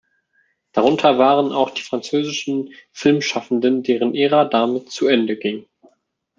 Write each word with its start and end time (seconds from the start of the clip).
Darunter 0.71 1.19
waren 1.19 1.51
auch 1.51 1.69
die 1.69 1.83
französischen 1.83 2.73
Filmschaffenden, 2.91 3.83
deren 3.83 4.15
Ära 4.15 4.45
damit 4.45 4.89
zu 4.89 5.05
Ende 5.05 5.37
ging. 5.37 5.67